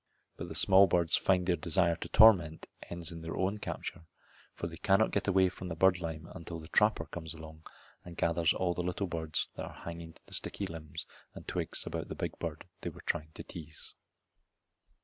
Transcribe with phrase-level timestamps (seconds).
[0.35, 4.07] But the small birds find their desire to torment ends in their own capture,
[4.51, 7.67] for they cannot get away from the bird lime until the trapper comes along
[8.03, 11.85] and gathers all the little birds that are hanging to the sticky limbs and twigs
[11.85, 13.93] about the big bird they were trying to tease.